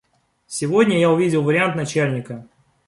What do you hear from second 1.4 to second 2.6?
вариант начальника.